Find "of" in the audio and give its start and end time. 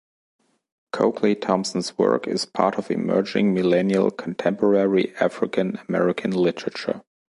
2.79-2.89